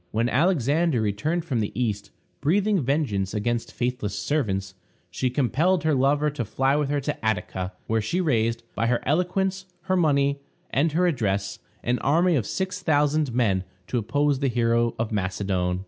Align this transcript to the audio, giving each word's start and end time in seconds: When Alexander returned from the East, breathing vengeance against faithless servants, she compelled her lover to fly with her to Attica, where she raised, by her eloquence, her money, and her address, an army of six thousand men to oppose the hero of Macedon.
When 0.09 0.29
Alexander 0.29 0.99
returned 0.99 1.45
from 1.45 1.59
the 1.59 1.71
East, 1.79 2.09
breathing 2.39 2.81
vengeance 2.81 3.35
against 3.35 3.71
faithless 3.71 4.17
servants, 4.17 4.73
she 5.11 5.29
compelled 5.29 5.83
her 5.83 5.93
lover 5.93 6.31
to 6.31 6.43
fly 6.43 6.75
with 6.75 6.89
her 6.89 6.99
to 7.01 7.23
Attica, 7.23 7.73
where 7.85 8.01
she 8.01 8.19
raised, 8.19 8.63
by 8.73 8.87
her 8.87 9.01
eloquence, 9.05 9.67
her 9.81 9.95
money, 9.95 10.39
and 10.71 10.93
her 10.93 11.05
address, 11.05 11.59
an 11.83 11.99
army 11.99 12.35
of 12.35 12.47
six 12.47 12.81
thousand 12.81 13.31
men 13.35 13.63
to 13.85 13.99
oppose 13.99 14.39
the 14.39 14.47
hero 14.47 14.95
of 14.97 15.11
Macedon. 15.11 15.79